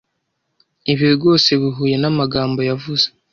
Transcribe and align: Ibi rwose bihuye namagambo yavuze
Ibi 0.91 1.07
rwose 1.15 1.49
bihuye 1.61 1.95
namagambo 2.01 2.59
yavuze 2.69 3.05